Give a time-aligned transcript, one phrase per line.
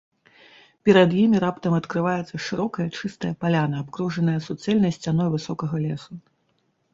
[0.87, 6.11] Перад імі раптам адкрываецца шырокая чыстая паляна, абкружаная суцэльнай сцяной высокага лесу.